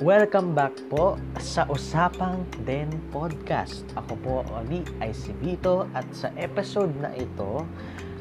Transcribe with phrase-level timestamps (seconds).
[0.00, 3.84] Welcome back po sa Usapang Den Podcast.
[4.00, 7.68] Ako po Oli ay si Vito at sa episode na ito,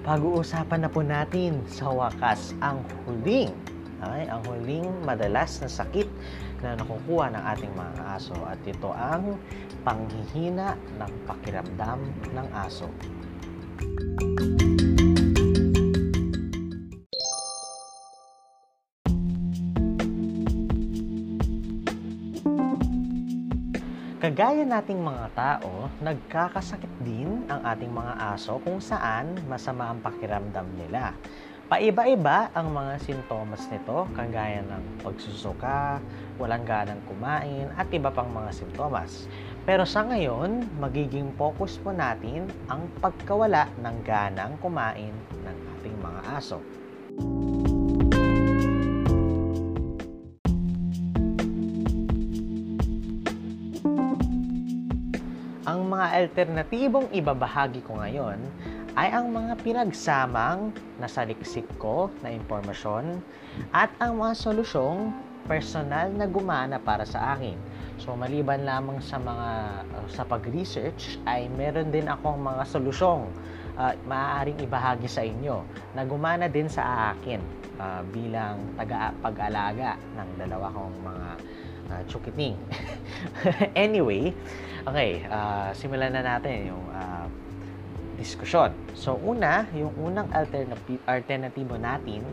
[0.04, 3.56] pag-uusapan na po natin sa wakas ang huling
[4.04, 6.12] ay ang huling madalas na sakit
[6.60, 9.40] na nakukuha ng ating mga aso at ito ang
[9.88, 12.04] panghihina ng pakiramdam
[12.36, 12.92] ng aso.
[24.40, 30.64] Kagaya nating mga tao, nagkakasakit din ang ating mga aso kung saan masama ang pakiramdam
[30.80, 31.12] nila.
[31.68, 36.00] Paiba-iba ang mga sintomas nito, kagaya ng pagsusuka,
[36.40, 39.28] walang ganang kumain, at iba pang mga sintomas.
[39.68, 46.22] Pero sa ngayon, magiging focus po natin ang pagkawala ng ganang kumain ng ating mga
[46.40, 46.64] aso.
[47.20, 47.59] Mga
[56.20, 58.44] alternatibong ibabahagi ko ngayon
[59.00, 63.24] ay ang mga pinagsamang nasaliksik ko na impormasyon
[63.72, 65.16] at ang mga solusyong
[65.48, 67.56] personal na gumana para sa akin.
[67.96, 69.50] So maliban lamang sa mga
[69.96, 73.32] uh, sa pag-research ay meron din akong mga solusyong
[73.80, 75.64] uh, maaaring ibahagi sa inyo
[75.96, 77.40] na gumana din sa akin
[77.80, 81.28] uh, bilang taga-pag-alaga ng dalawa kong mga
[81.90, 82.56] uh, chukiting.
[83.76, 84.32] anyway,
[84.88, 87.26] okay, uh, simulan na natin yung uh,
[88.20, 88.76] diskusyon.
[88.94, 92.24] So, una, yung unang alternative, alternatibo natin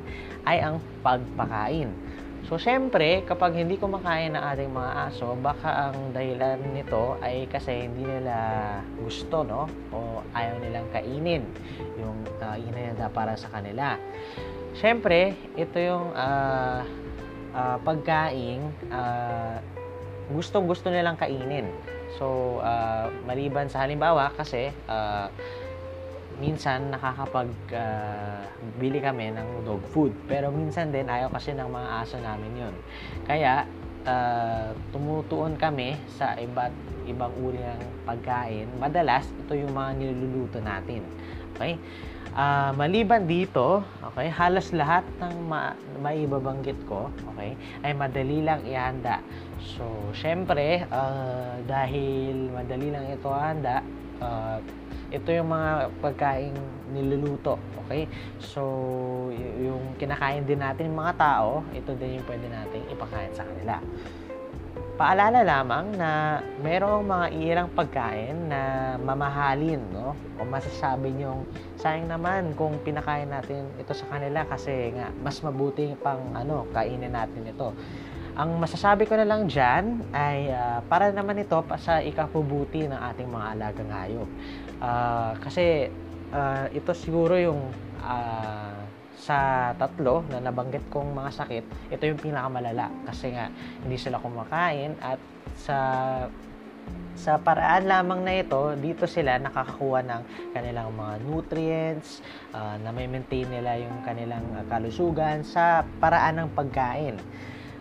[0.43, 1.91] ay ang pagpakain.
[2.47, 7.91] So, syempre, kapag hindi kumakain ng ating mga aso, baka ang dahilan nito ay kasi
[7.91, 8.39] hindi nila
[9.03, 9.67] gusto, no?
[9.91, 11.43] O ayaw nilang kainin
[11.99, 13.99] yung uh, inahanda para sa kanila.
[14.79, 16.87] Syempre, ito yung uh,
[17.57, 18.61] uh, pagkain
[18.93, 19.57] uh,
[20.31, 21.73] gustong gusto nilang kainin.
[22.21, 25.27] So, uh, maliban sa halimbawa kasi uh,
[26.37, 28.45] minsan nakakapag uh,
[28.77, 30.13] bili kami ng dog food.
[30.29, 32.75] Pero minsan din ayaw kasi ng mga aso namin yun.
[33.25, 33.65] Kaya
[34.05, 36.73] uh, tumutuon kami sa iba't
[37.07, 38.69] ibang uri ng pagkain.
[38.77, 41.03] Madalas, ito yung mga niluluto natin.
[41.55, 41.79] Okay?
[42.37, 45.73] Uh, maliban dito, okay, halos lahat ng ma-
[46.05, 49.25] maibabanggit ko, okay, ay madali lang ihanda.
[49.57, 53.81] So, syempre, uh, dahil madali lang ito handa,
[54.21, 54.61] uh,
[55.09, 56.53] ito yung mga pagkain
[56.93, 57.57] niluluto.
[57.89, 58.05] Okay?
[58.37, 58.63] So,
[59.57, 63.81] yung kinakain din natin mga tao, ito din yung pwede nating ipakain sa kanila.
[64.97, 70.17] Paalala lamang na merong mga ilang pagkain na mamahalin, no?
[70.41, 71.45] O masasabi nyong,
[71.77, 77.13] sayang naman kung pinakain natin ito sa kanila kasi nga, mas mabuti pang ano, kainin
[77.13, 77.77] natin ito.
[78.41, 82.97] Ang masasabi ko na lang dyan ay uh, para naman ito pa sa ikapubuti ng
[82.97, 84.29] ating mga alagang hayop.
[84.81, 85.93] Uh, kasi
[86.33, 87.69] uh, ito siguro yung
[88.01, 88.86] uh,
[89.17, 93.49] sa tatlo na nabanggit kong mga sakit, ito yung pinakamalala kasi nga
[93.83, 95.19] hindi sila kumakain at
[95.57, 95.79] sa
[97.17, 100.23] sa paraan lamang na ito, dito sila nakakakuha ng
[100.53, 102.21] kanilang mga nutrients,
[102.53, 107.17] uh, na may maintain nila yung kanilang uh, kalusugan sa paraan ng pagkain.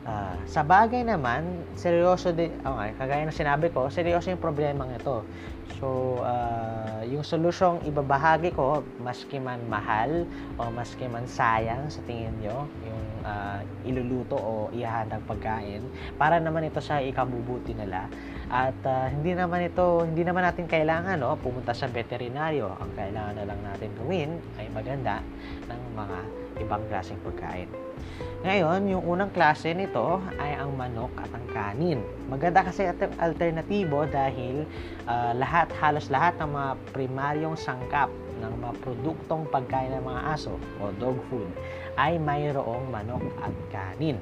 [0.05, 5.25] Uh, sa bagay naman, seryoso din, okay, kagaya ng sinabi ko, seryoso yung problema ito.
[5.81, 10.29] So, uh, yung solusyong ibabahagi ko, maski man mahal
[10.61, 15.81] o maski man sayang sa tingin nyo, yung uh, iluluto o ihahandang pagkain,
[16.21, 18.05] para naman ito sa ikabubuti nila.
[18.45, 22.77] At uh, hindi naman ito, hindi naman natin kailangan no, pumunta sa veterinaryo.
[22.77, 25.25] Ang kailangan na lang natin gawin ay maganda
[25.65, 27.67] ng mga ibang klaseng pagkain.
[28.45, 31.99] Ngayon, yung unang klase nito ay ang manok at ang kanin.
[32.29, 32.85] Maganda kasi
[33.17, 34.69] alternatibo dahil
[35.09, 40.61] uh, lahat, halos lahat ng mga primaryong sangkap ng mga produktong pagkain ng mga aso
[40.77, 41.49] o dog food
[41.97, 44.21] ay mayroong manok at kanin.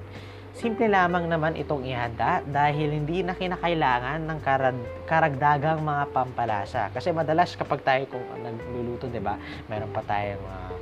[0.53, 6.93] Simple lamang naman itong ihanda dahil hindi na kinakailangan ng karag- karagdagang mga pampalasa.
[6.93, 9.33] Kasi madalas kapag tayo kung nagluluto, 'di ba?
[9.65, 10.72] Meron pa tayong mga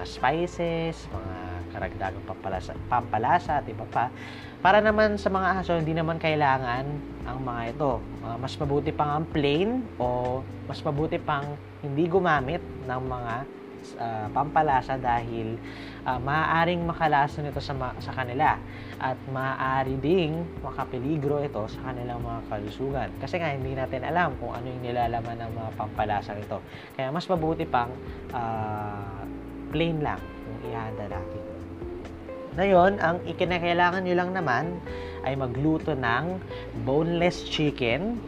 [0.00, 1.36] mga spices, mga
[1.76, 4.08] karagdagang pampalasa, pampalasa at iba pa.
[4.64, 6.88] Para naman sa mga aso, hindi naman kailangan
[7.28, 8.00] ang mga ito.
[8.24, 11.52] Uh, mas mabuti pang ang plain o mas mabuti pang
[11.84, 13.34] hindi gumamit ng mga
[14.00, 15.60] uh, pampalasa dahil
[16.08, 18.56] uh, maaaring makalason ito sa, ma- sa kanila
[19.00, 23.08] at maaari ding makapeligro ito sa kanilang mga kalusugan.
[23.20, 26.60] Kasi nga hindi natin alam kung ano yung nilalaman ng mga pampalasa ito.
[26.96, 27.92] Kaya mas mabuti pang
[28.32, 29.19] uh,
[29.70, 31.42] plain lang yung ihanda natin.
[32.58, 34.64] Ngayon, ang ikinakailangan nyo lang naman
[35.22, 36.42] ay magluto ng
[36.82, 38.18] boneless chicken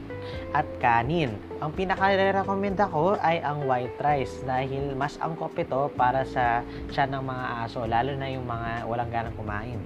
[0.55, 1.35] at kanin.
[1.59, 6.63] Ang pinaka-recommend ko ay ang white rice dahil mas angkop ito para sa
[6.95, 9.81] tiyan ng mga aso, lalo na yung mga walang ganang kumain.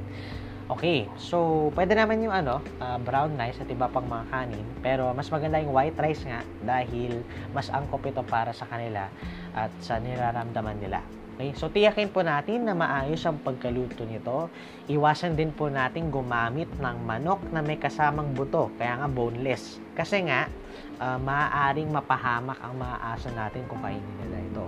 [0.66, 5.14] Okay, so pwede naman yung ano, uh, brown rice at iba pang mga kanin, pero
[5.14, 7.22] mas maganda yung white rice nga dahil
[7.54, 9.06] mas angkop ito para sa kanila
[9.54, 10.98] at sa niraramdaman nila.
[11.36, 11.52] Okay?
[11.52, 14.48] So, tiyakin po natin na maayos ang pagkaluto nito.
[14.88, 19.76] Iwasan din po natin gumamit ng manok na may kasamang buto, kaya nga boneless.
[19.92, 20.48] Kasi nga,
[20.96, 24.64] uh, maaaring mapahamak ang maaasa natin kung kainin nila ito.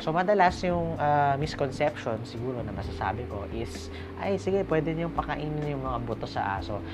[0.00, 3.88] So, madalas yung uh, misconception siguro na masasabi ko is,
[4.20, 6.84] ay sige, pwede niyong pakainin yung mga buto sa aso.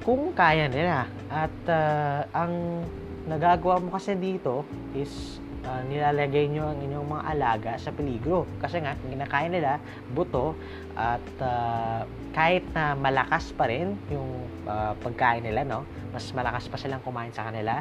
[0.00, 1.08] Kung kaya nila.
[1.28, 2.84] At uh, ang
[3.28, 4.64] nagagawa mo kasi dito
[4.96, 8.44] is uh, nilalagay nyo ang inyong mga alaga sa peligro.
[8.58, 9.78] Kasi nga, kinakain nila
[10.14, 10.54] buto
[10.98, 15.84] at uh, kahit na malakas pa rin yung uh, pagkain nila, no?
[16.12, 17.80] mas malakas pa silang kumain sa kanila,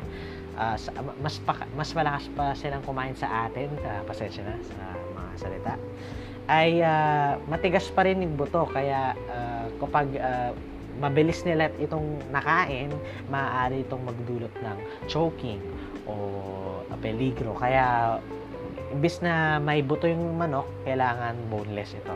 [0.56, 4.76] uh, sa, mas, pa, mas malakas pa silang kumain sa atin, uh, pasensya na sa
[4.96, 5.74] mga salita,
[6.52, 8.68] ay uh, matigas pa rin yung buto.
[8.72, 10.52] Kaya uh, kapag uh,
[11.00, 12.92] mabilis nila itong nakain,
[13.32, 15.60] maaari itong magdulot ng choking
[16.08, 16.16] o
[17.02, 17.58] peligro.
[17.58, 18.18] Kaya,
[18.94, 22.16] imbis na may buto yung manok, kailangan boneless ito.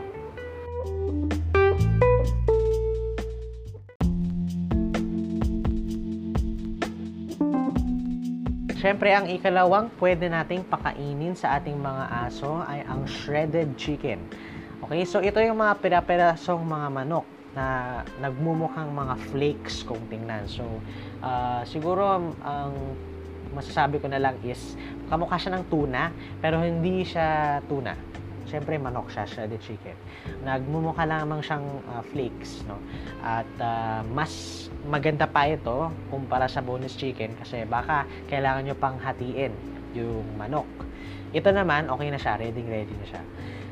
[8.76, 14.22] Siyempre, ang ikalawang pwede nating pakainin sa ating mga aso ay ang shredded chicken.
[14.86, 17.66] Okay, so ito yung mga piraperasong mga manok na
[18.22, 20.46] nagmumukhang mga flakes kung tingnan.
[20.46, 20.62] So,
[21.24, 22.04] uh, siguro
[22.46, 22.76] ang
[23.56, 24.76] masasabi ko na lang is
[25.08, 26.12] kamukha siya ng tuna,
[26.44, 27.96] pero hindi siya tuna.
[28.46, 29.98] Siyempre, manok siya, shredded chicken.
[30.46, 32.78] Nagmumukha lamang siyang uh, flakes, no?
[33.18, 39.02] At uh, mas maganda pa ito kumpara sa bonus chicken kasi baka kailangan nyo pang
[39.02, 39.50] hatiin
[39.98, 40.68] yung manok.
[41.34, 43.22] Ito naman, okay na siya, ready ready na siya.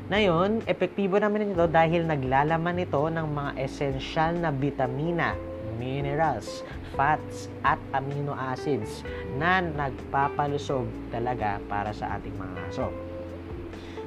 [0.05, 5.33] Ngayon, epektibo naman ito dahil naglalaman ito ng mga esensyal na vitamina,
[5.75, 6.63] minerals,
[6.95, 9.03] fats at amino acids
[9.35, 12.87] na nagpapalusog talaga para sa ating mga aso.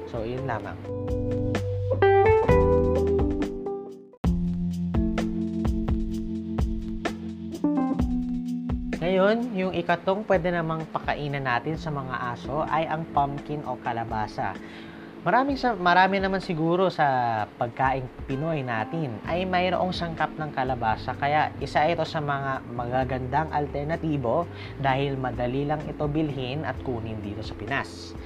[0.09, 0.77] So, yun lamang.
[8.99, 14.53] Ngayon, yung ikatong pwede namang pakainan natin sa mga aso ay ang pumpkin o kalabasa.
[15.29, 17.05] Maraming sa marami naman siguro sa
[17.61, 21.13] pagkain Pinoy natin ay mayroong sangkap ng kalabasa.
[21.13, 24.49] Kaya isa ito sa mga magagandang alternatibo
[24.81, 28.17] dahil madali lang ito bilhin at kunin dito sa Pinas.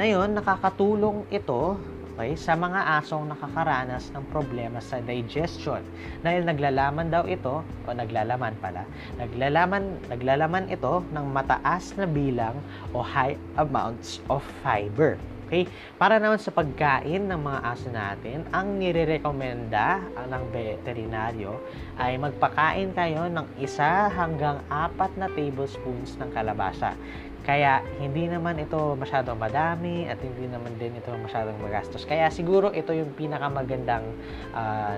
[0.00, 1.76] Ngayon, nakakatulong ito
[2.16, 5.84] okay, sa mga asong nakakaranas ng problema sa digestion.
[6.24, 8.88] Dahil naglalaman daw ito o naglalaman pala
[9.20, 12.64] naglalaman naglalaman ito ng mataas na bilang
[12.96, 15.20] o high amounts of fiber
[15.50, 15.66] Okay?
[15.98, 19.98] Para naman sa pagkain ng mga aso natin, ang nire-recommenda
[20.30, 21.58] ng veterinaryo
[21.98, 26.94] ay magpakain kayo ng isa hanggang apat na tablespoons ng kalabasa.
[27.42, 32.06] Kaya hindi naman ito masyadong madami at hindi naman din ito masyadong magastos.
[32.06, 34.06] Kaya siguro ito yung pinakamagandang
[34.54, 34.94] uh,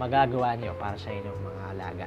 [0.00, 2.06] magagawa niyo para sa inyong mga alaga.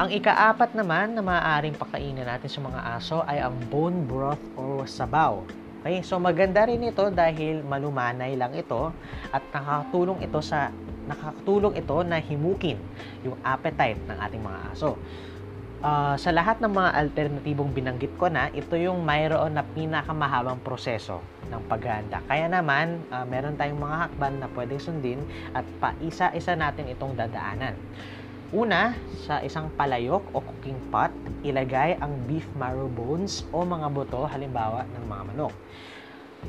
[0.00, 4.88] Ang ikaapat naman na maaaring pakainin natin sa mga aso ay ang bone broth or
[4.88, 5.44] sabaw.
[5.84, 8.96] Okay, so maganda rin ito dahil malumanay lang ito
[9.28, 10.72] at nakakatulong ito sa
[11.04, 12.80] nakakatulong ito na himukin
[13.28, 14.96] yung appetite ng ating mga aso.
[15.84, 21.20] Uh, sa lahat ng mga alternatibong binanggit ko na, ito yung mayroon na pinakamahabang proseso
[21.52, 22.24] ng paghahanda.
[22.24, 25.20] Kaya naman, uh, meron tayong mga hakban na pwedeng sundin
[25.52, 27.76] at pa isa-isa natin itong dadaanan.
[28.50, 31.14] Una, sa isang palayok o cooking pot,
[31.46, 35.54] ilagay ang beef marrow bones o mga buto halimbawa ng mga manok.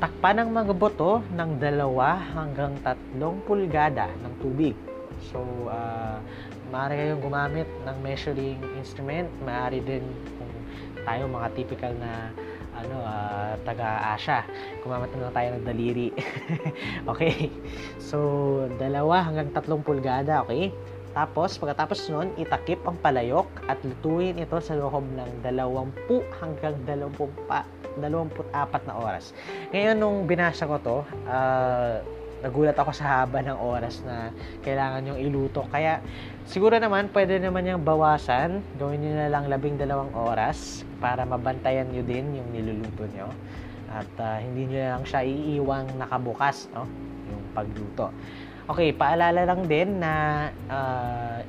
[0.02, 4.74] Takpan ang mga buto ng dalawa hanggang tatlong pulgada ng tubig.
[5.30, 6.18] So, uh,
[6.74, 9.30] maaari kayong gumamit ng measuring instrument.
[9.46, 10.02] Maaari din
[10.34, 10.50] kung
[11.06, 12.34] tayo mga typical na
[12.82, 14.42] ano, uh, taga-Asya.
[14.82, 16.10] Gumamit na tayo ng daliri.
[17.14, 17.46] okay.
[18.02, 18.18] So,
[18.74, 20.74] dalawa hanggang tatlong pulgada, okay?
[21.12, 26.08] Tapos, pagkatapos nun, itakip ang palayok at lutuin ito sa loob ng 20
[26.40, 27.68] hanggang 20 pa,
[28.00, 29.36] 24 na oras.
[29.76, 32.00] Ngayon, nung binasa ko to, uh,
[32.42, 34.32] nagulat ako sa haba ng oras na
[34.64, 35.68] kailangan yung iluto.
[35.68, 36.00] Kaya,
[36.48, 38.64] siguro naman, pwede naman yung bawasan.
[38.80, 43.28] Gawin nyo na lang labing dalawang oras para mabantayan nyo din yung niluluto nyo.
[43.92, 46.88] At uh, hindi nyo lang siya iiwang nakabukas, no?
[47.28, 48.08] Yung pagluto.
[48.62, 51.42] Okay, paalala lang din na uh,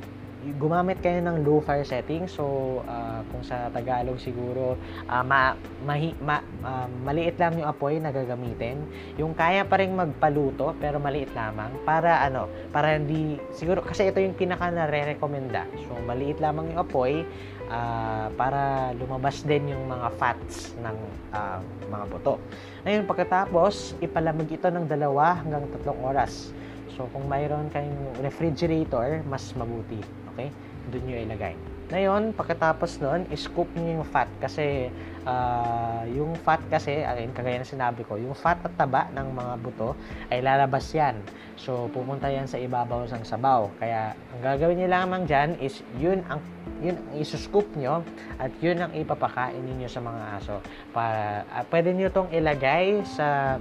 [0.57, 2.25] gumamit kayo ng low fire setting.
[2.25, 5.53] So, uh, kung sa Tagalog siguro, uh, ma,
[5.85, 8.81] mahi, ma, uh, maliit lang yung apoy na gagamitin.
[9.21, 11.69] Yung kaya pa rin magpaluto, pero maliit lamang.
[11.85, 15.69] Para ano, para hindi, siguro, kasi ito yung pinaka nare-recommenda.
[15.85, 17.29] So, maliit lamang yung apoy,
[17.69, 20.97] uh, para lumabas din yung mga fats ng
[21.29, 21.61] uh,
[21.93, 22.41] mga buto.
[22.89, 26.49] Ngayon, pagkatapos, ipalamig ito ng dalawa hanggang tatlong oras.
[26.93, 30.01] So, kung mayroon kayong refrigerator, mas mabuti.
[30.33, 30.53] Okay?
[30.93, 31.55] Doon nyo ilagay.
[31.93, 34.87] Ngayon, pagkatapos nun, scoop nyo yung fat kasi
[35.27, 39.53] uh, yung fat kasi, ayun, kagaya na sinabi ko, yung fat at taba ng mga
[39.61, 39.93] buto
[40.31, 41.19] ay lalabas yan.
[41.59, 43.67] So, pupunta yan sa ibabaw ng sabaw.
[43.77, 46.41] Kaya, ang gagawin nyo lamang dyan is yun ang
[46.83, 48.03] yun ang isuscoop nyo
[48.39, 50.59] at yun ang ipapakain niyo sa mga aso.
[50.91, 53.59] Para, uh, pwede nyo tong ilagay sa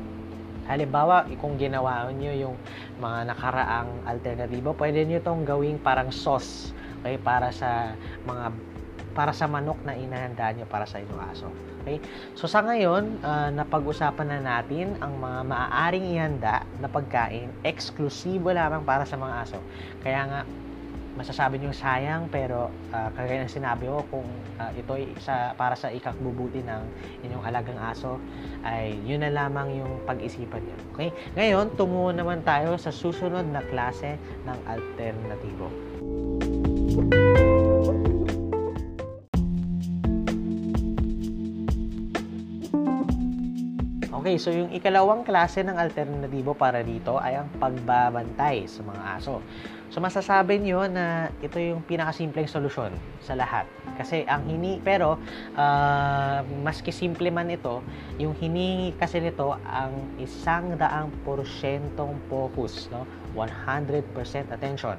[0.66, 2.56] Halimbawa, kung ginawa nyo yung
[3.02, 6.70] mga nakaraang alternatibo, pwede nyo itong gawing parang sauce
[7.02, 8.54] okay, para sa mga
[9.12, 11.48] para sa manok na inahanda nyo para sa inyong aso.
[11.84, 12.00] Okay?
[12.32, 18.88] So sa ngayon, uh, napag-usapan na natin ang mga maaaring ihanda na pagkain eksklusibo lamang
[18.88, 19.60] para sa mga aso.
[20.00, 20.40] Kaya nga,
[21.12, 25.76] masasabi niyo sayang pero uh, kagaya ng sinabi ko kung uh, ito ay sa, para
[25.76, 26.82] sa ikakbubuti ng
[27.28, 28.16] inyong alagang aso
[28.64, 30.76] ay yun na lamang yung pag-isipan niyo.
[30.96, 31.08] Okay?
[31.36, 34.16] Ngayon, tumungo naman tayo sa susunod na klase
[34.48, 35.68] ng alternatibo.
[44.22, 49.42] Okay, so yung ikalawang klase ng alternatibo para dito ay ang pagbabantay sa mga aso.
[49.90, 53.66] So masasabi nyo na ito yung pinakasimpleng solusyon sa lahat.
[53.98, 55.18] Kasi ang hini, pero
[55.58, 57.82] uh, maski simple man ito,
[58.22, 59.90] yung hinihingi kasi nito ang
[60.22, 63.02] isang daang porsyentong focus, no?
[63.34, 64.06] 100%
[64.54, 64.94] attention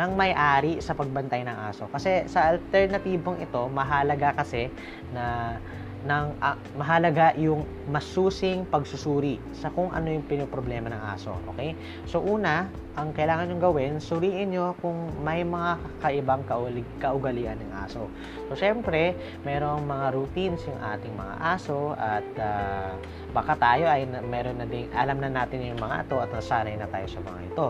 [0.00, 1.92] ng may-ari sa pagbantay ng aso.
[1.92, 4.72] Kasi sa alternatibong ito, mahalaga kasi
[5.12, 5.60] na
[6.02, 11.34] ng uh, mahalaga yung masusing pagsusuri sa kung ano yung pinoproblema ng aso.
[11.54, 11.78] Okay?
[12.10, 17.72] So una, ang kailangan nyo gawin, suriin nyo kung may mga kakaibang kaulig, kaugalian ng
[17.72, 18.10] aso.
[18.50, 19.16] So syempre,
[19.48, 22.92] merong mga routines yung ating mga aso at uh,
[23.32, 26.84] baka tayo ay meron na ding alam na natin yung mga ito at nasanay na
[26.92, 27.66] tayo sa mga ito.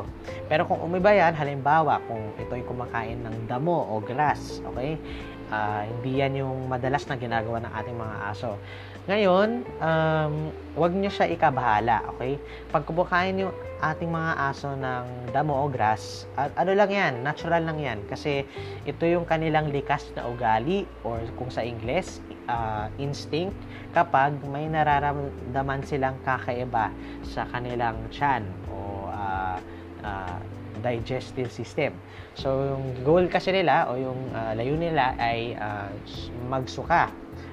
[0.50, 4.98] Pero kung umiba yan, halimbawa kung ito ay kumakain ng damo o grass, okay?
[5.52, 8.56] Uh, hindi yan yung madalas na ginagawa ng ating mga aso.
[9.04, 10.35] Ngayon, um,
[10.80, 12.40] wag nyo siya ikabahala, okay?
[12.73, 13.52] Pag kumakain yung
[13.85, 17.99] ating mga aso ng damo o grass, at ano lang yan, natural lang yan.
[18.09, 18.49] Kasi
[18.88, 23.59] ito yung kanilang likas na ugali or kung sa Ingles, uh, instinct
[23.92, 26.88] kapag may nararamdaman silang kakaiba
[27.26, 29.59] sa kanilang chan o uh,
[30.06, 30.38] uh,
[30.82, 31.94] digestive system.
[32.34, 35.88] So, yung goal kasi nila o yung uh, layunin nila ay uh,
[36.50, 37.08] magsuka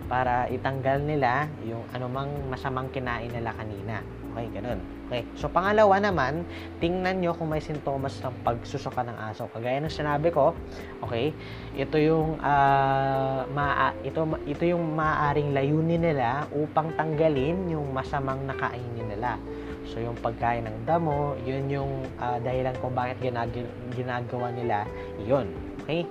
[0.10, 4.02] para itanggal nila yung anumang masamang kinain nila kanina.
[4.34, 4.80] Okay, ganun.
[5.10, 5.26] Okay.
[5.34, 6.46] So, pangalawa naman,
[6.78, 9.50] tingnan nyo kung may sintomas ng pagsusuka ng aso.
[9.50, 10.54] Kagaya ng sinabi ko,
[11.02, 11.34] okay,
[11.74, 19.10] ito yung, uh, maa, ito, ito yung maaaring layunin nila upang tanggalin yung masamang nakainin
[19.10, 19.42] nila.
[19.88, 24.84] So, yung pagkain ng damo, yun yung uh, dahilan kung bakit ginag- ginagawa nila
[25.24, 25.52] yun.
[25.84, 26.04] Okay?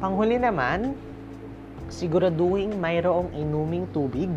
[0.00, 0.96] Panghuli naman,
[1.86, 4.30] siguraduhin mayroong inuming tubig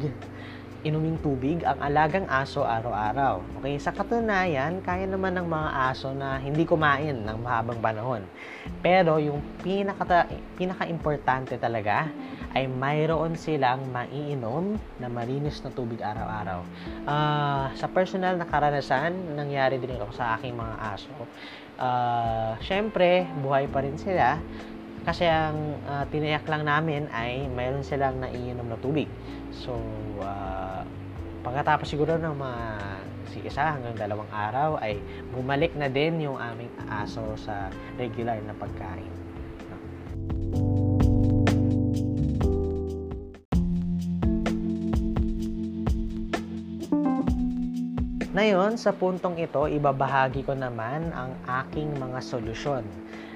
[0.81, 3.43] inuming tubig ang alagang aso araw-araw.
[3.59, 8.23] Okay, sa katunayan, kaya naman ng mga aso na hindi kumain ng mahabang panahon.
[8.79, 12.07] Pero yung pinaka pinaka-importante talaga
[12.55, 16.63] ay mayroon silang maiinom na malinis na tubig araw-araw.
[17.05, 21.11] Uh, sa personal na karanasan, nangyari din ito sa aking mga aso.
[21.79, 24.39] Uh, Siyempre, buhay pa rin sila,
[25.09, 29.09] kasi ang uh, tinayak lang namin ay mayroon silang naiinom na tubig.
[29.49, 29.73] So,
[30.21, 30.85] uh,
[31.41, 32.61] pagkatapos siguro ng mga
[33.33, 35.01] si isa hanggang dalawang araw ay
[35.33, 39.09] bumalik na din yung aming aso sa regular na pagkain.
[48.29, 51.33] Ngayon, sa puntong ito, ibabahagi ko naman ang
[51.65, 52.85] aking mga solusyon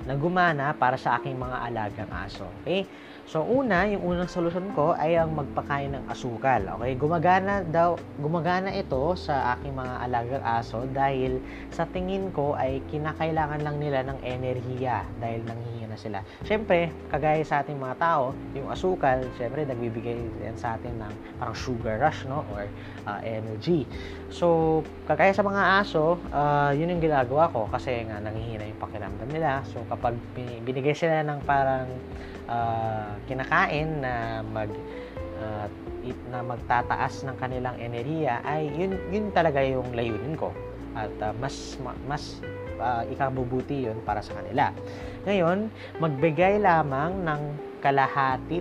[0.03, 2.47] na gumana para sa aking mga alagang aso.
[2.63, 2.83] Okay?
[3.23, 6.59] So, una, yung unang solusyon ko ay ang magpakain ng asukal.
[6.75, 6.99] Okay?
[6.99, 11.39] Gumagana daw, gumagana ito sa aking mga alagang aso dahil
[11.71, 16.19] sa tingin ko ay kinakailangan lang nila ng enerhiya dahil nanghihingi na sila.
[16.41, 21.53] Siyempre, kagaya sa ating mga tao, yung asukal, siyempre, nagbibigay yan sa atin ng parang
[21.53, 22.41] sugar rush, no?
[22.57, 22.65] Or
[23.05, 23.85] uh, energy.
[24.33, 29.29] So, kagaya sa mga aso, uh, yun yung ginagawa ko kasi nga nanghihina yung pakiramdam
[29.29, 29.61] nila.
[29.69, 30.17] So, kapag
[30.65, 31.85] binigay sila ng parang
[32.49, 34.73] uh, kinakain na mag
[35.39, 35.67] uh,
[36.27, 40.51] na magtataas ng kanilang enerhiya ay yun yun talaga yung layunin ko
[40.99, 42.43] at uh, mas mas
[42.83, 44.75] uh, ikabubuti yun para sa kanila.
[45.23, 45.71] Ngayon,
[46.03, 47.41] magbigay lamang ng
[47.79, 48.59] kalahati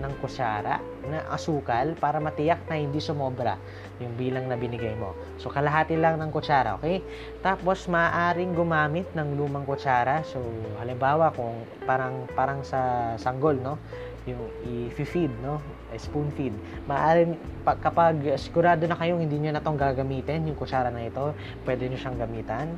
[0.00, 3.60] ng kutsara na asukal para matiyak na hindi sumobra
[4.00, 5.12] yung bilang na binigay mo.
[5.36, 7.04] So, kalahati lang ng kutsara, okay?
[7.44, 10.24] Tapos, maaring gumamit ng lumang kutsara.
[10.24, 10.40] So,
[10.80, 13.76] halimbawa, kung parang, parang sa sanggol, no?
[14.24, 14.40] Yung
[14.88, 15.60] i-feed, no?
[16.00, 16.56] Spoon feed.
[16.88, 17.36] Maaring,
[17.84, 21.36] kapag sigurado na kayong hindi nyo na itong gagamitin, yung kutsara na ito,
[21.68, 22.72] pwede nyo siyang gamitan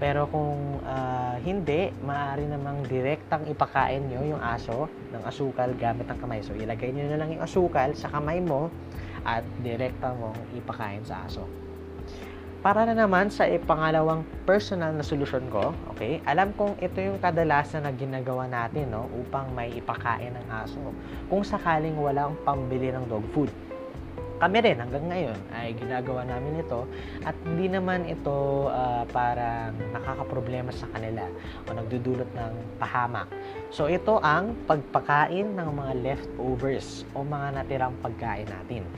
[0.00, 6.16] pero kung uh, hindi, maaari namang direktang ipakain nyo yung aso ng asukal gamit ang
[6.16, 6.40] kamay.
[6.40, 8.72] So, ilagay nyo na lang yung asukal sa kamay mo
[9.28, 11.44] at direkta mong ipakain sa aso.
[12.64, 17.84] Para na naman sa ipangalawang personal na solusyon ko, okay, alam kong ito yung kadalasan
[17.84, 20.80] na ginagawa natin no, upang may ipakain ng aso
[21.32, 23.48] kung sakaling walang pambili ng dog food
[24.40, 26.88] kami rin hanggang ngayon ay ginagawa namin ito
[27.28, 31.28] at hindi naman ito uh, parang nakakaproblema sa kanila
[31.68, 33.28] o nagdudulot ng pahamak.
[33.68, 38.88] So ito ang pagpakain ng mga leftovers o mga natirang pagkain natin.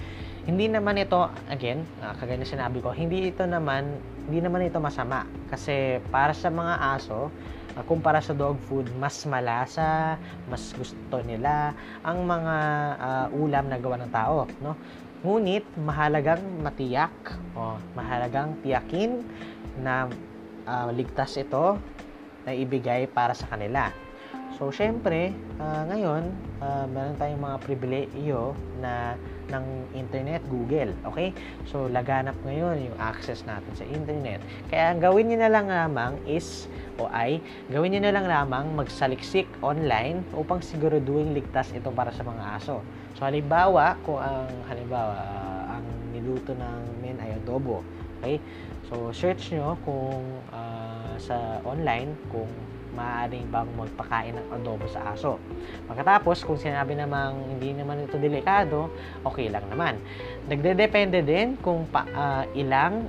[0.43, 4.83] Hindi naman ito, again, uh, kagaya na sinabi ko, hindi ito naman, hindi naman ito
[4.83, 5.23] masama.
[5.47, 7.31] Kasi para sa mga aso,
[7.79, 10.19] uh, kumpara sa dog food, mas malasa,
[10.51, 12.57] mas gusto nila ang mga
[12.99, 14.75] uh, ulam na gawa ng tao, no?
[15.23, 17.14] Ngunit mahalagang matiyak
[17.55, 19.23] o mahalagang tiyakin
[19.79, 20.11] na
[20.67, 21.79] uh, ligtas ito
[22.43, 23.95] na ibigay para sa kanila.
[24.61, 26.28] So, syempre, uh, ngayon,
[26.61, 28.52] uh, meron tayong mga pribileyo
[28.85, 29.16] na
[29.49, 29.64] ng
[29.97, 30.92] internet, Google.
[31.09, 31.32] Okay?
[31.64, 34.45] So, laganap ngayon yung access natin sa internet.
[34.69, 36.69] Kaya, ang gawin niyo na lang lamang is,
[37.00, 37.41] o ay,
[37.73, 42.84] gawin niyo na lang lamang magsaliksik online upang siguraduhin ligtas ito para sa mga aso.
[43.17, 47.80] So, halimbawa, kung ang, halimbawa, uh, ang niluto ng men ay adobo.
[48.21, 48.36] Okay?
[48.93, 52.49] So, search nyo kung uh, sa online kung
[52.93, 55.41] maaaring bang magpakain ng adobo sa aso.
[55.89, 58.93] Pagkatapos, kung sinabi namang hindi naman ito delikado,
[59.25, 59.97] okay lang naman.
[60.47, 63.09] Nagde-depende din kung pa, uh, ilang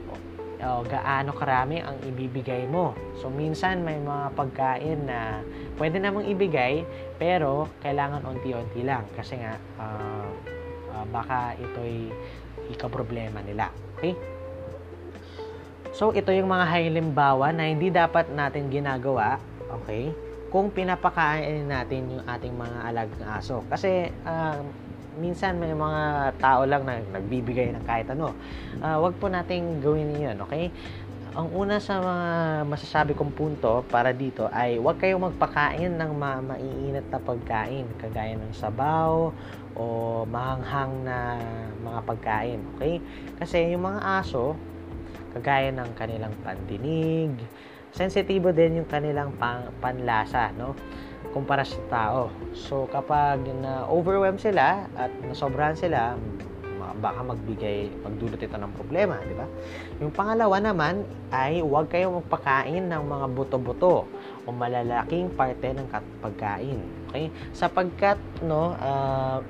[0.63, 2.96] o gaano karami ang ibibigay mo.
[3.19, 5.43] So, minsan may mga pagkain na
[5.76, 6.88] pwede namang ibigay,
[7.19, 9.04] pero kailangan unti-unti lang.
[9.12, 10.32] Kasi nga, uh,
[10.96, 12.08] uh, baka ito'y
[12.72, 13.67] ikaproblema nila.
[14.00, 14.15] Okay?
[15.93, 19.38] So, ito yung mga halimbawa na hindi dapat natin ginagawa,
[19.81, 20.13] okay,
[20.53, 23.65] kung pinapakain natin yung ating mga alagang aso.
[23.69, 24.62] Kasi, uh,
[25.17, 28.33] minsan may mga tao lang na nagbibigay ng kahit ano.
[28.81, 30.73] Uh, wag po nating gawin yun, okay?
[31.33, 32.27] Ang una sa mga
[32.69, 38.38] masasabi kong punto para dito ay huwag kayong magpakain ng ma maiinit na pagkain kagaya
[38.38, 39.33] ng sabaw
[39.73, 39.83] o
[40.29, 41.41] mahanghang na
[41.81, 43.01] mga pagkain, okay?
[43.41, 44.53] Kasi yung mga aso,
[45.33, 47.33] kagaya ng kanilang pandinig,
[47.93, 50.73] sensitibo din yung kanilang pang, panlasa, no?
[51.34, 52.29] kumpara sa tao.
[52.53, 56.13] So, kapag na-overwhelm sila at nasobrahan sila,
[57.01, 59.47] baka magbigay, magdulot ito ng problema, di ba?
[59.97, 61.01] Yung pangalawa naman
[61.34, 64.06] ay huwag kayong magpakain ng mga buto-buto
[64.45, 65.88] o malalaking parte ng
[66.21, 66.79] pagkain.
[67.10, 67.34] Okay?
[67.56, 69.41] Sapagkat, no, uh,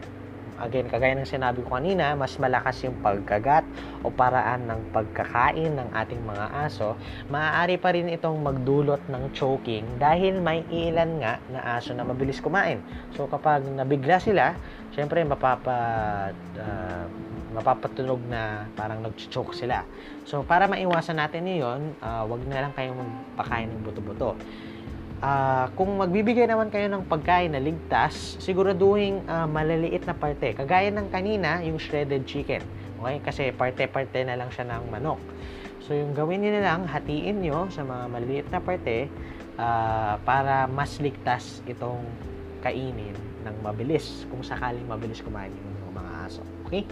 [0.64, 3.68] Again, kagaya ng sinabi ko kanina, mas malakas yung pagkagat
[4.00, 6.96] o paraan ng pagkakain ng ating mga aso,
[7.28, 12.40] maaari pa rin itong magdulot ng choking dahil may ilan nga na aso na mabilis
[12.40, 12.80] kumain.
[13.12, 14.56] So kapag nabigla sila,
[14.96, 15.76] syempre mapapa
[16.56, 17.06] uh,
[17.54, 19.84] mapapatunog na parang nag-choke sila.
[20.24, 24.40] So para maiwasan natin 'yon, uh, wag na lang kayong magpakain ng buto-buto
[25.24, 30.52] uh, kung magbibigay naman kayo ng pagkain na ligtas, siguraduhin uh, malaliit na parte.
[30.52, 32.60] Kagaya ng kanina, yung shredded chicken.
[33.00, 33.18] Okay?
[33.24, 35.20] Kasi parte-parte na lang siya ng manok.
[35.84, 39.08] So, yung gawin niyo na lang, hatiin nyo sa mga maliliit na parte
[39.60, 42.04] uh, para mas ligtas itong
[42.64, 46.44] kainin ng mabilis kung sakaling mabilis kumain yung mga aso.
[46.68, 46.88] Okay?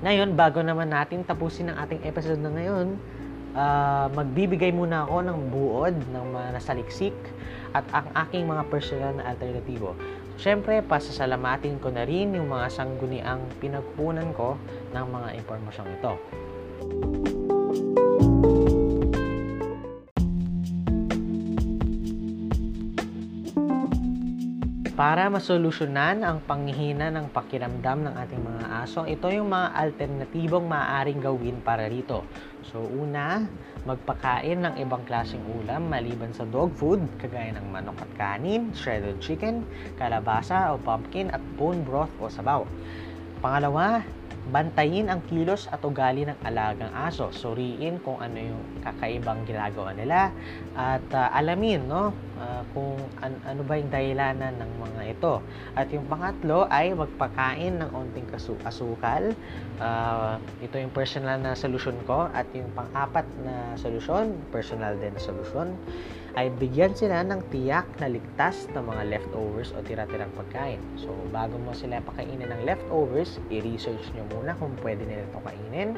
[0.00, 2.96] Ngayon, bago naman natin tapusin ang ating episode na ngayon,
[3.54, 7.16] uh, magbibigay muna ako ng buod ng mga nasaliksik
[7.74, 9.98] at ang aking mga personal na alternatibo.
[10.34, 14.58] Siyempre, pasasalamatin ko na rin yung mga sangguniang pinagpunan ko
[14.90, 16.14] ng mga impormasyong ito.
[24.94, 31.18] Para masolusyonan ang panghihina ng pakiramdam ng ating mga aso, ito yung mga alternatibong maaaring
[31.18, 32.22] gawin para rito.
[32.62, 33.42] So, una,
[33.82, 39.18] magpakain ng ibang klaseng ulam maliban sa dog food, kagaya ng manok at kanin, shredded
[39.18, 39.66] chicken,
[39.98, 42.62] kalabasa o pumpkin at bone broth o sabaw.
[43.42, 44.06] Pangalawa,
[44.44, 47.32] bantayin ang kilos at ugali ng alagang aso.
[47.32, 50.28] Suriin kung ano yung kakaibang ginagawa nila
[50.76, 55.40] at uh, alamin no uh, kung an- ano ba yung dahilanan ng mga ito.
[55.72, 59.32] At yung pangatlo ay magpakain ng onting kasu- asukal.
[59.80, 65.22] Uh, ito yung personal na solusyon ko at yung pang-apat na solusyon, personal din na
[65.22, 65.72] solusyon
[66.34, 70.82] ay bigyan sila ng tiyak na ligtas na mga leftovers o tira-tirang pagkain.
[70.98, 75.94] So, bago mo sila pakainin ng leftovers, i-research nyo muna kung pwede nila ito kainin.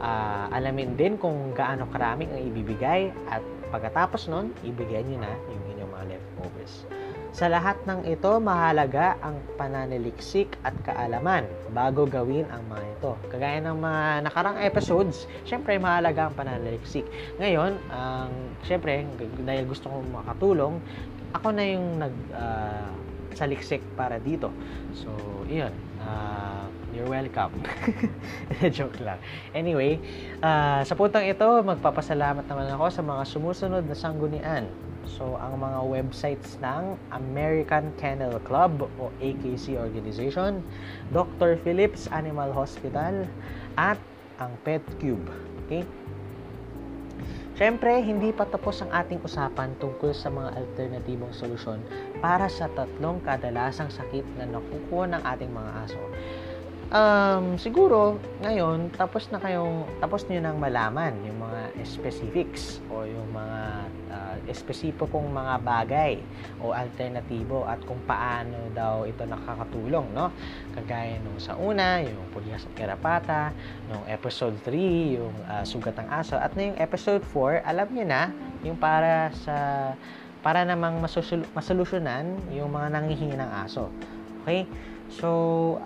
[0.00, 3.40] Uh, alamin din kung gaano karami ang ibibigay at
[3.72, 6.74] pagkatapos nun, ibigay nyo na yung inyong mga leftovers.
[7.30, 13.12] Sa lahat ng ito, mahalaga ang pananaliksik at kaalaman bago gawin ang mga ito.
[13.30, 17.06] Kagaya ng mga nakarang episodes, syempre mahalaga ang pananaliksik.
[17.38, 19.06] Ngayon, ang um, syempre,
[19.46, 20.82] dahil gusto kong makatulong,
[21.30, 22.90] ako na yung nag uh,
[23.38, 24.50] saliksik para dito.
[24.98, 25.14] So,
[25.46, 25.70] iyon.
[26.02, 27.54] Uh, you're welcome.
[28.74, 29.22] Joke lang.
[29.54, 30.02] Anyway,
[30.42, 34.66] uh, sa puntang ito, magpapasalamat naman ako sa mga sumusunod na sanggunian
[35.08, 40.60] So, ang mga websites ng American Kennel Club o AKC organization,
[41.12, 41.56] Dr.
[41.60, 43.24] Phillips Animal Hospital,
[43.80, 44.00] at
[44.40, 45.24] ang PetCube.
[45.66, 45.84] Okay?
[47.60, 51.84] Siyempre, hindi pa tapos ang ating usapan tungkol sa mga alternatibong solusyon
[52.24, 56.00] para sa tatlong kadalasang sakit na nakukuha ng ating mga aso
[56.90, 63.30] um, siguro ngayon tapos na kayong tapos niyo nang malaman yung mga specifics o yung
[63.30, 63.60] mga
[64.10, 66.12] uh, espesipikong mga bagay
[66.58, 70.34] o alternatibo at kung paano daw ito nakakatulong no?
[70.74, 73.54] Kagaya nung sa una yung pulyas at karapata
[73.88, 76.36] nung episode 3 yung uh, sugat ng aso.
[76.36, 78.34] At na yung episode 4 alam niyo na
[78.66, 79.56] yung para sa
[80.40, 81.04] para namang
[81.52, 83.92] masolusyonan yung mga nangihingi ng aso.
[84.42, 84.64] Okay
[85.10, 85.28] So,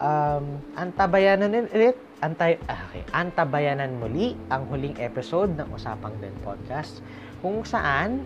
[0.05, 7.01] um, antabayanan ulit, antay, ah, okay, antabayanan muli ang huling episode ng Usapang Den Podcast
[7.41, 8.21] kung saan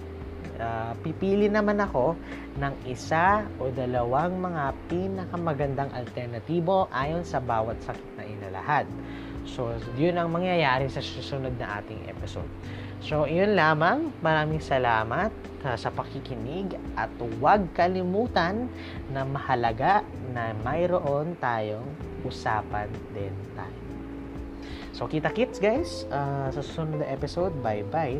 [0.58, 2.18] uh, pipili naman ako
[2.58, 8.86] ng isa o dalawang mga pinakamagandang alternatibo ayon sa bawat sakit na inalahad.
[9.46, 12.50] So, yun ang mangyayari sa susunod na ating episode.
[12.98, 14.10] So, yun lamang.
[14.20, 15.30] Maraming salamat
[15.62, 18.66] uh, sa pakikinig at huwag kalimutan
[19.14, 20.02] na mahalaga
[20.34, 21.86] na mayroon tayong
[22.26, 23.78] usapan din tayo.
[24.90, 27.54] So, kita-kits guys uh, sa susunod na episode.
[27.62, 28.18] Bye-bye!